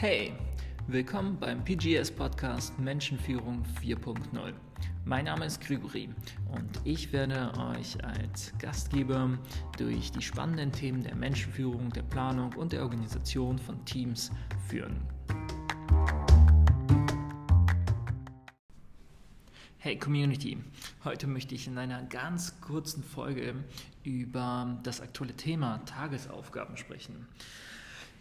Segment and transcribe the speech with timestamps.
[0.00, 0.32] Hey,
[0.86, 4.54] willkommen beim PGS Podcast Menschenführung 4.0.
[5.04, 6.08] Mein Name ist Grigori
[6.50, 9.38] und ich werde euch als Gastgeber
[9.76, 14.30] durch die spannenden Themen der Menschenführung, der Planung und der Organisation von Teams
[14.70, 15.02] führen.
[19.76, 20.56] Hey Community,
[21.04, 23.54] heute möchte ich in einer ganz kurzen Folge
[24.02, 27.26] über das aktuelle Thema Tagesaufgaben sprechen.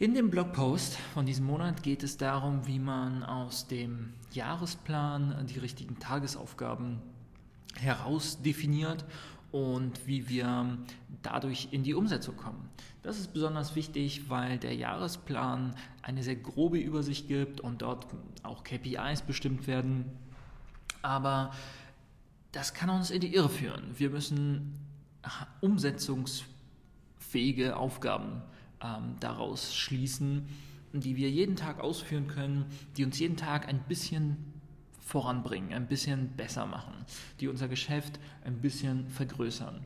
[0.00, 5.58] In dem Blogpost von diesem Monat geht es darum, wie man aus dem Jahresplan die
[5.58, 7.02] richtigen Tagesaufgaben
[7.74, 9.04] herausdefiniert
[9.50, 10.78] und wie wir
[11.22, 12.68] dadurch in die Umsetzung kommen.
[13.02, 18.06] Das ist besonders wichtig, weil der Jahresplan eine sehr grobe Übersicht gibt und dort
[18.44, 20.04] auch KPIs bestimmt werden.
[21.02, 21.50] Aber
[22.52, 23.98] das kann uns in die Irre führen.
[23.98, 24.78] Wir müssen
[25.60, 28.42] umsetzungsfähige Aufgaben
[28.82, 30.48] ähm, daraus schließen,
[30.92, 34.36] die wir jeden Tag ausführen können, die uns jeden Tag ein bisschen
[35.00, 36.92] voranbringen, ein bisschen besser machen,
[37.40, 39.80] die unser Geschäft ein bisschen vergrößern.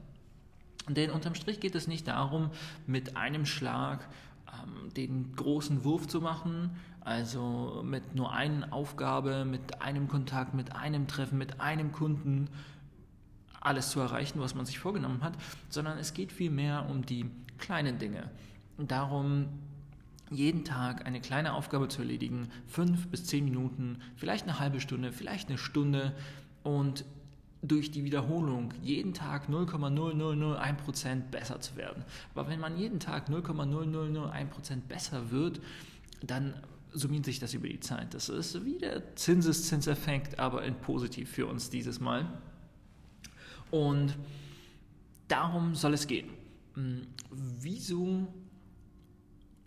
[0.89, 2.51] Denn unterm Strich geht es nicht darum,
[2.87, 4.09] mit einem Schlag
[4.49, 10.75] ähm, den großen Wurf zu machen, also mit nur einer Aufgabe, mit einem Kontakt, mit
[10.75, 12.49] einem Treffen, mit einem Kunden
[13.61, 15.35] alles zu erreichen, was man sich vorgenommen hat,
[15.69, 18.29] sondern es geht vielmehr um die kleinen Dinge,
[18.79, 19.49] darum,
[20.31, 25.13] jeden Tag eine kleine Aufgabe zu erledigen, fünf bis zehn Minuten, vielleicht eine halbe Stunde,
[25.13, 26.15] vielleicht eine Stunde
[26.63, 27.05] und
[27.63, 32.05] durch die Wiederholung jeden Tag 0,0001% besser zu werden.
[32.35, 35.61] Aber wenn man jeden Tag 0,0001% besser wird,
[36.23, 36.55] dann
[36.93, 38.15] summiert sich das über die Zeit.
[38.15, 42.27] Das ist wie der Zinseszinseffekt, aber in positiv für uns dieses Mal.
[43.71, 44.17] Und
[45.29, 46.31] darum soll es gehen.
[46.75, 48.27] Hm, wieso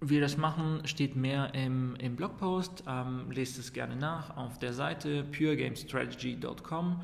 [0.02, 2.84] wir das machen, steht mehr im, im Blogpost.
[2.88, 7.02] Ähm, lest es gerne nach auf der Seite puregamestrategy.com.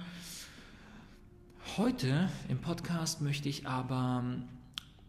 [1.78, 4.24] Heute im Podcast möchte ich aber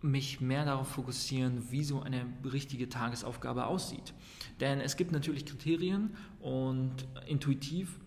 [0.01, 4.13] mich mehr darauf fokussieren, wie so eine richtige Tagesaufgabe aussieht.
[4.61, 7.99] Denn es gibt natürlich Kriterien und intuitiv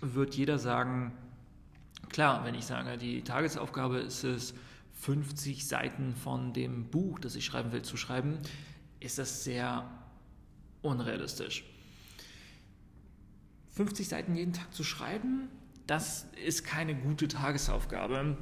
[0.00, 1.12] wird jeder sagen,
[2.08, 4.54] klar, wenn ich sage, die Tagesaufgabe ist es,
[4.94, 8.38] 50 Seiten von dem Buch, das ich schreiben will, zu schreiben,
[9.04, 9.88] ist das sehr
[10.82, 11.64] unrealistisch.
[13.74, 15.48] 50 Seiten jeden Tag zu schreiben,
[15.86, 18.36] das ist keine gute Tagesaufgabe,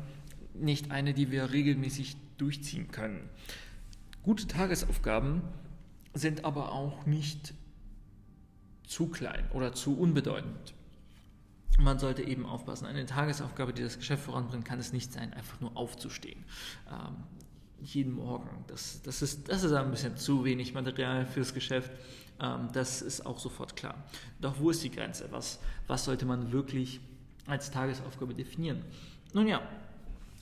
[0.54, 3.28] nicht eine, die wir regelmäßig durchziehen können.
[4.22, 5.42] Gute Tagesaufgaben
[6.12, 7.54] sind aber auch nicht
[8.86, 10.74] zu klein oder zu unbedeutend.
[11.78, 12.86] Man sollte eben aufpassen.
[12.86, 16.44] Eine Tagesaufgabe, die das Geschäft voranbringt, kann es nicht sein, einfach nur aufzustehen.
[17.82, 18.48] Jeden Morgen.
[18.66, 21.90] Das, das, ist, das ist ein bisschen zu wenig Material fürs Geschäft.
[22.40, 23.94] Ähm, das ist auch sofort klar.
[24.40, 25.28] Doch wo ist die Grenze?
[25.30, 27.00] Was, was sollte man wirklich
[27.46, 28.82] als Tagesaufgabe definieren?
[29.32, 29.62] Nun ja,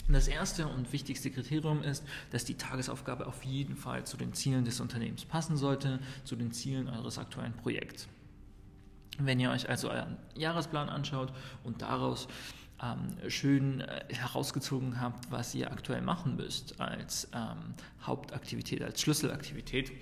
[0.08, 4.64] das erste und wichtigste Kriterium ist, dass die Tagesaufgabe auf jeden Fall zu den Zielen
[4.64, 8.08] des Unternehmens passen sollte, zu den Zielen eures aktuellen Projekts.
[9.18, 11.32] Wenn ihr euch also euren Jahresplan anschaut
[11.62, 12.28] und daraus
[12.82, 19.92] ähm, schön äh, herausgezogen habt, was ihr aktuell machen müsst als ähm, Hauptaktivität, als Schlüsselaktivität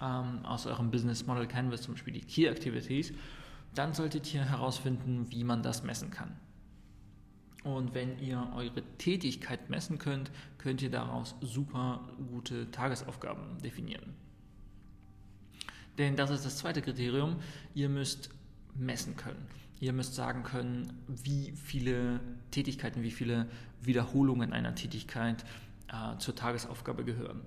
[0.00, 3.12] ähm, aus eurem Business Model Canvas, zum Beispiel die Key Activities,
[3.74, 6.36] dann solltet ihr herausfinden, wie man das messen kann.
[7.64, 12.00] Und wenn ihr eure Tätigkeit messen könnt, könnt ihr daraus super
[12.30, 14.14] gute Tagesaufgaben definieren.
[15.98, 17.36] Denn das ist das zweite Kriterium.
[17.74, 18.30] Ihr müsst
[18.74, 19.46] messen können.
[19.82, 22.20] Ihr müsst sagen können, wie viele
[22.52, 23.48] Tätigkeiten, wie viele
[23.80, 25.44] Wiederholungen einer Tätigkeit
[25.88, 27.40] äh, zur Tagesaufgabe gehören.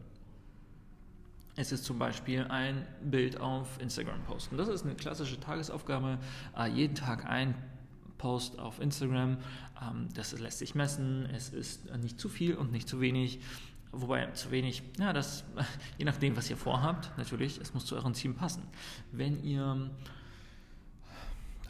[1.55, 4.57] Es ist zum Beispiel ein Bild auf Instagram posten.
[4.57, 6.19] Das ist eine klassische Tagesaufgabe.
[6.57, 7.55] Äh, jeden Tag ein
[8.17, 9.37] Post auf Instagram.
[9.81, 11.29] Ähm, das lässt sich messen.
[11.33, 13.39] Es ist nicht zu viel und nicht zu wenig.
[13.93, 15.45] Wobei zu wenig, ja, das
[15.97, 18.63] je nachdem, was ihr vorhabt, natürlich, es muss zu euren Zielen passen.
[19.13, 19.89] Wenn ihr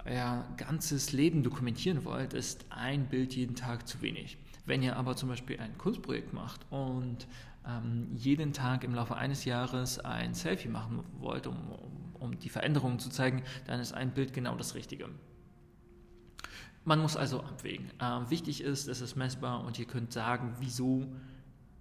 [0.06, 4.38] euer ganzes Leben dokumentieren wollt, ist ein Bild jeden Tag zu wenig.
[4.66, 7.28] Wenn ihr aber zum Beispiel ein Kunstprojekt macht und
[7.68, 12.50] ähm, jeden Tag im Laufe eines Jahres ein Selfie machen wollt, um, um, um die
[12.50, 15.10] Veränderungen zu zeigen, dann ist ein Bild genau das Richtige.
[16.84, 17.90] Man muss also abwägen.
[18.00, 21.08] Ähm, wichtig ist, es ist messbar und ihr könnt sagen, wieso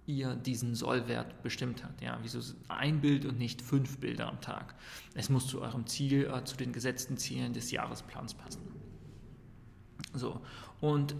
[0.07, 2.01] ihr diesen Sollwert bestimmt habt.
[2.01, 4.75] Ja, wieso ein Bild und nicht fünf Bilder am Tag?
[5.13, 8.61] Es muss zu eurem Ziel, äh, zu den gesetzten Zielen des Jahresplans passen.
[10.13, 10.41] So,
[10.81, 11.15] und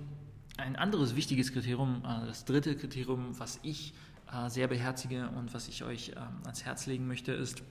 [0.58, 3.94] ein anderes wichtiges Kriterium, äh, das dritte Kriterium, was ich
[4.32, 7.64] äh, sehr beherzige und was ich euch äh, ans Herz legen möchte, ist,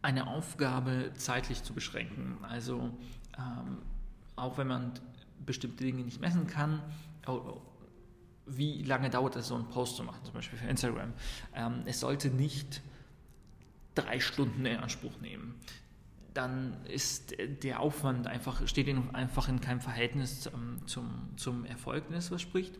[0.00, 2.38] eine Aufgabe zeitlich zu beschränken.
[2.42, 2.90] Also
[3.38, 3.78] ähm,
[4.34, 4.92] auch wenn man
[5.46, 6.82] bestimmte Dinge nicht messen kann,
[8.56, 11.12] wie lange dauert es, so einen Post zu machen, zum Beispiel für Instagram.
[11.54, 12.82] Ähm, es sollte nicht
[13.94, 15.54] drei Stunden in Anspruch nehmen.
[16.34, 22.40] Dann ist der Aufwand einfach, steht einfach in keinem Verhältnis zum, zum, zum Erfolgnis, was
[22.40, 22.78] spricht.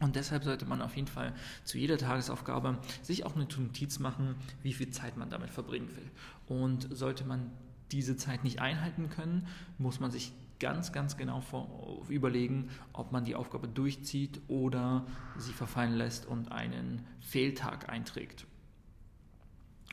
[0.00, 1.32] Und deshalb sollte man auf jeden Fall
[1.64, 6.10] zu jeder Tagesaufgabe sich auch eine Notiz machen, wie viel Zeit man damit verbringen will.
[6.46, 7.50] Und sollte man
[7.92, 9.46] diese Zeit nicht einhalten können,
[9.78, 15.06] muss man sich ganz, ganz genau vor, überlegen, ob man die Aufgabe durchzieht oder
[15.36, 18.46] sie verfallen lässt und einen Fehltag einträgt.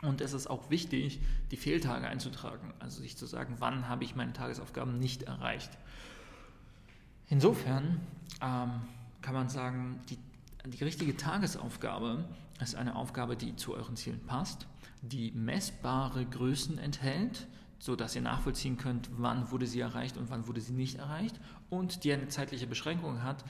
[0.01, 1.21] Und es ist auch wichtig,
[1.51, 5.71] die Fehltage einzutragen, also sich zu sagen, wann habe ich meine Tagesaufgaben nicht erreicht.
[7.29, 8.01] Insofern
[8.41, 8.81] ähm,
[9.21, 10.17] kann man sagen, die,
[10.65, 12.25] die richtige Tagesaufgabe
[12.61, 14.67] ist eine Aufgabe, die zu euren Zielen passt,
[15.01, 17.47] die messbare Größen enthält,
[17.79, 21.39] so dass ihr nachvollziehen könnt, wann wurde sie erreicht und wann wurde sie nicht erreicht
[21.69, 23.43] und die eine zeitliche Beschränkung hat,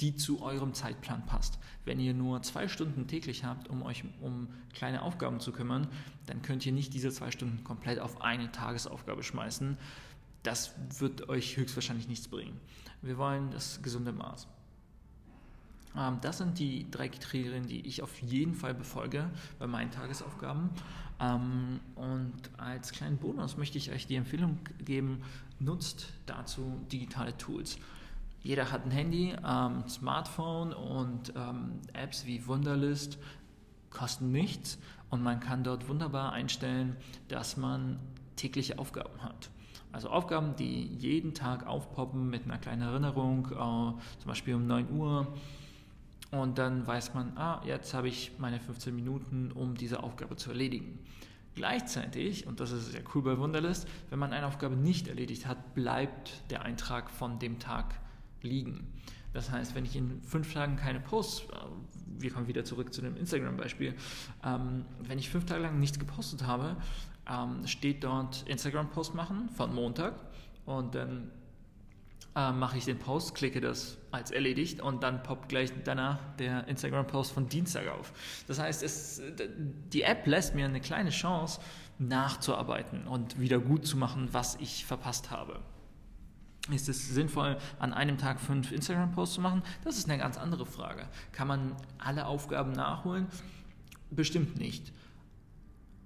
[0.00, 1.58] die zu eurem Zeitplan passt.
[1.84, 5.88] Wenn ihr nur zwei Stunden täglich habt, um euch um kleine Aufgaben zu kümmern,
[6.26, 9.76] dann könnt ihr nicht diese zwei Stunden komplett auf eine Tagesaufgabe schmeißen.
[10.42, 12.60] Das wird euch höchstwahrscheinlich nichts bringen.
[13.02, 14.46] Wir wollen das gesunde Maß.
[15.98, 19.28] Ähm, das sind die drei Kriterien, die ich auf jeden Fall befolge
[19.58, 20.70] bei meinen Tagesaufgaben.
[21.20, 25.22] Ähm, und als kleinen Bonus möchte ich euch die Empfehlung geben,
[25.58, 27.78] nutzt dazu digitale Tools.
[28.40, 31.32] Jeder hat ein Handy, ähm, Smartphone und
[31.92, 33.18] Apps wie Wunderlist
[33.90, 34.78] kosten nichts
[35.10, 36.96] und man kann dort wunderbar einstellen,
[37.28, 37.98] dass man
[38.36, 39.50] tägliche Aufgaben hat.
[39.90, 44.90] Also Aufgaben, die jeden Tag aufpoppen mit einer kleinen Erinnerung, äh, zum Beispiel um 9
[44.90, 45.26] Uhr
[46.30, 50.50] und dann weiß man, ah, jetzt habe ich meine 15 Minuten, um diese Aufgabe zu
[50.50, 50.98] erledigen.
[51.54, 55.74] Gleichzeitig, und das ist sehr cool bei Wunderlist, wenn man eine Aufgabe nicht erledigt hat,
[55.74, 57.94] bleibt der Eintrag von dem Tag
[58.42, 58.92] liegen.
[59.32, 61.56] Das heißt, wenn ich in fünf Tagen keine Posts, äh,
[62.18, 63.94] wir kommen wieder zurück zu dem Instagram-Beispiel,
[64.44, 66.76] ähm, wenn ich fünf Tage lang nichts gepostet habe,
[67.28, 70.14] ähm, steht dort Instagram-Post machen von Montag
[70.64, 71.30] und dann
[72.34, 76.66] äh, mache ich den Post, klicke das als erledigt und dann poppt gleich danach der
[76.68, 78.12] Instagram-Post von Dienstag auf.
[78.46, 79.22] Das heißt, es,
[79.92, 81.60] die App lässt mir eine kleine Chance,
[81.98, 85.60] nachzuarbeiten und wieder gut zu machen, was ich verpasst habe.
[86.72, 89.62] Ist es sinnvoll, an einem Tag fünf Instagram-Posts zu machen?
[89.84, 91.08] Das ist eine ganz andere Frage.
[91.32, 93.26] Kann man alle Aufgaben nachholen?
[94.10, 94.92] Bestimmt nicht.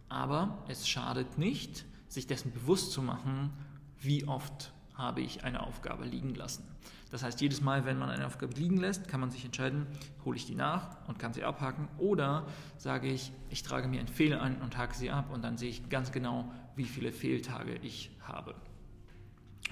[0.08, 3.50] Aber es schadet nicht, sich dessen bewusst zu machen,
[3.98, 6.64] wie oft habe ich eine Aufgabe liegen lassen.
[7.10, 9.86] Das heißt, jedes Mal, wenn man eine Aufgabe liegen lässt, kann man sich entscheiden,
[10.24, 12.46] hole ich die nach und kann sie abhaken oder
[12.78, 15.68] sage ich, ich trage mir einen Fehler ein und hake sie ab und dann sehe
[15.68, 18.54] ich ganz genau, wie viele Fehltage ich habe.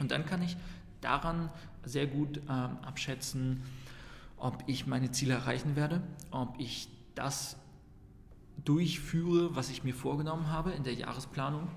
[0.00, 0.56] Und dann kann ich
[1.00, 1.48] daran
[1.84, 3.62] sehr gut äh, abschätzen,
[4.36, 7.56] ob ich meine Ziele erreichen werde, ob ich das
[8.64, 11.68] durchführe, was ich mir vorgenommen habe in der Jahresplanung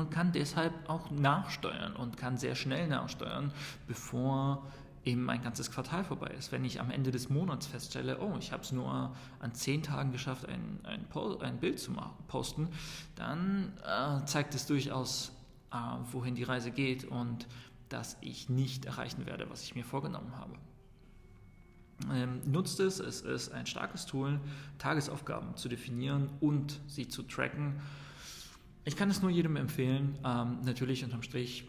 [0.00, 3.52] und kann deshalb auch nachsteuern und kann sehr schnell nachsteuern,
[3.86, 4.66] bevor
[5.04, 6.52] eben ein ganzes Quartal vorbei ist.
[6.52, 10.12] Wenn ich am Ende des Monats feststelle, oh, ich habe es nur an zehn Tagen
[10.12, 11.06] geschafft, ein, ein,
[11.40, 11.92] ein Bild zu
[12.28, 12.68] posten,
[13.14, 15.32] dann äh, zeigt es durchaus,
[15.72, 15.76] äh,
[16.12, 17.46] wohin die Reise geht und
[17.88, 20.54] dass ich nicht erreichen werde, was ich mir vorgenommen habe.
[22.12, 24.40] Ähm, nutzt es, es ist ein starkes Tool,
[24.78, 27.80] Tagesaufgaben zu definieren und sie zu tracken
[28.84, 30.18] ich kann es nur jedem empfehlen.
[30.24, 31.64] Ähm, natürlich unterm Strich,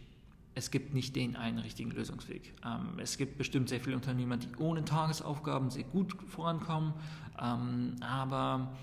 [0.53, 2.53] es gibt nicht den einen richtigen Lösungsweg.
[2.65, 6.93] Ähm, es gibt bestimmt sehr viele Unternehmer, die ohne Tagesaufgaben sehr gut vorankommen,
[7.41, 8.73] ähm, aber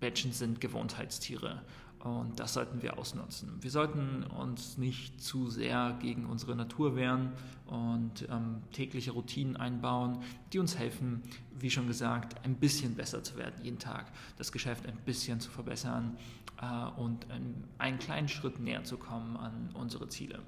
[0.00, 1.62] Menschen sind Gewohnheitstiere.
[2.04, 3.56] Und das sollten wir ausnutzen.
[3.62, 7.32] Wir sollten uns nicht zu sehr gegen unsere Natur wehren
[7.66, 10.18] und ähm, tägliche Routinen einbauen,
[10.52, 11.22] die uns helfen,
[11.58, 15.50] wie schon gesagt, ein bisschen besser zu werden jeden Tag, das Geschäft ein bisschen zu
[15.50, 16.18] verbessern
[16.60, 20.40] äh, und ähm, einen kleinen Schritt näher zu kommen an unsere Ziele.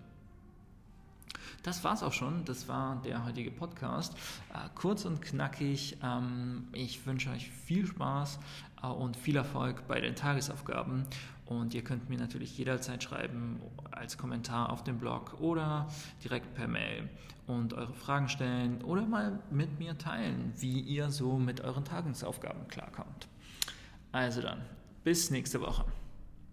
[1.63, 2.45] Das war's auch schon.
[2.45, 4.15] Das war der heutige Podcast.
[4.53, 5.97] Äh, kurz und knackig.
[6.03, 8.39] Ähm, ich wünsche euch viel Spaß
[8.83, 11.07] und viel Erfolg bei den Tagesaufgaben.
[11.47, 13.61] Und ihr könnt mir natürlich jederzeit schreiben
[13.93, 15.89] als Kommentar auf dem Blog oder
[16.25, 17.09] direkt per Mail
[17.47, 22.67] und eure Fragen stellen oder mal mit mir teilen, wie ihr so mit euren Tagesaufgaben
[22.69, 23.29] klarkommt.
[24.11, 24.63] Also dann,
[25.05, 25.85] bis nächste Woche.